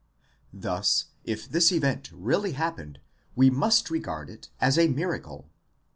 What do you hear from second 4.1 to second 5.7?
it as a miracle.